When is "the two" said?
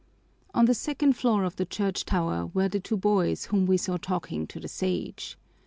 2.67-2.97